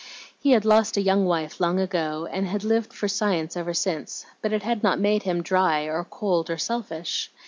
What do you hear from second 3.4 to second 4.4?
ever since,